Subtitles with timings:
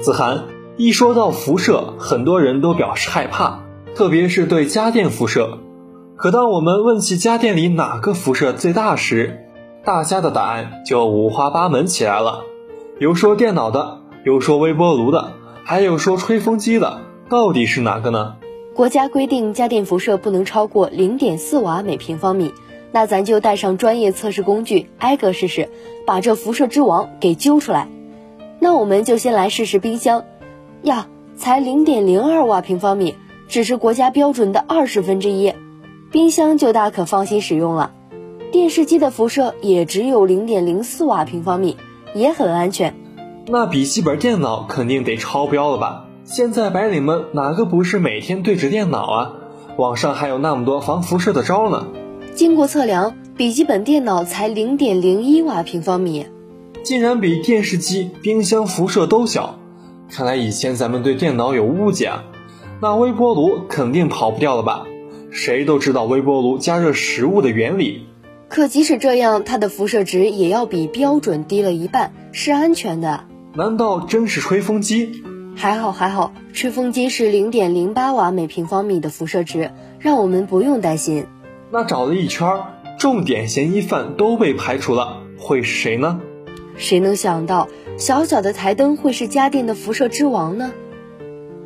[0.00, 0.44] 子涵，
[0.78, 3.60] 一说到辐射，很多人都表示害怕，
[3.94, 5.58] 特别是对家电辐射。
[6.16, 9.44] 可当我们问起家电里哪个辐射最大时，
[9.84, 12.44] 大家的答案就五花八门起来了。
[12.98, 15.32] 有说电脑的，有说微波炉的，
[15.64, 18.36] 还有说吹风机的，到底是哪个呢？
[18.74, 22.54] 国家规定家电辐射不能超过零点四瓦每平方米。
[22.92, 25.68] 那咱就带上专业测试工具，挨个试试，
[26.06, 27.86] 把这辐射之王给揪出来。
[28.60, 30.24] 那我们就先来试试冰箱，
[30.82, 33.14] 呀，才零点零二瓦平方米，
[33.48, 35.54] 只是国家标准的二十分之一，
[36.12, 37.92] 冰箱就大可放心使用了。
[38.52, 41.76] 电视机的辐射也只有零点零四瓦平方米，
[42.14, 42.94] 也很安全。
[43.46, 46.04] 那笔记本电脑肯定得超标了吧？
[46.24, 49.32] 现在白领们哪个不是每天对着电脑啊？
[49.76, 51.86] 网上还有那么多防辐射的招呢。
[52.34, 56.26] 经过测量，笔记本电脑才零点零一瓦平方米，
[56.82, 59.58] 竟然比电视机、冰箱辐射都小。
[60.10, 62.24] 看来以前咱们对电脑有误解啊。
[62.82, 64.86] 那微波炉肯定跑不掉了吧？
[65.30, 68.06] 谁都知道微波炉加热食物的原理。
[68.48, 73.24] 可即使这样，它的辐射值也要比标准低了一半，是安全的。
[73.54, 75.22] 难道真是吹风机？
[75.54, 81.26] 还好还好，吹风机是零点零八瓦每平方米的辐射值，让我们不用担心。
[81.70, 82.48] 那找了一圈，
[82.98, 86.20] 重点嫌疑犯都被排除了，会是谁呢？
[86.80, 90.72] 谁能想到小小的台灯会是家电的辐射之王呢？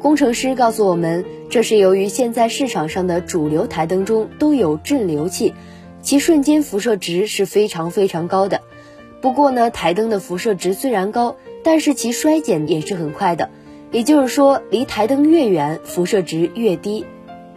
[0.00, 5.52] 工程师告诉我们，这是由于现在市场上的主流台灯中都有镇流器，
[6.00, 8.62] 其瞬间辐射值是非常非常高的。
[9.20, 13.50] 不过呢，台灯的辐射值虽然高，但是其衰减也是很快的，
[13.90, 17.04] 也就是说，离台灯越远，辐射值越低。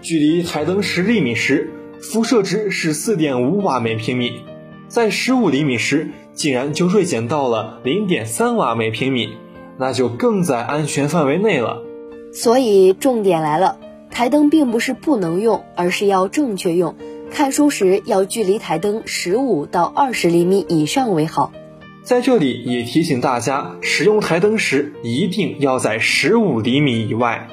[0.02, 1.72] 距离台灯十厘米时。
[2.02, 4.42] 辐射值是四点五瓦每平米，
[4.88, 9.30] 在十五厘米时竟然就锐减到了零点三瓦每平米，
[9.80, 11.82] 那就更在安全范围内了。
[12.34, 13.78] 所以重点来了，
[14.12, 16.96] 台灯并不是不能用，而是要正确用。
[17.32, 21.52] 看书时要距离台灯十五到二十厘米以上为好。
[22.04, 27.48] 在这里也提醒大家，使用台灯时一定要在十五厘米以外。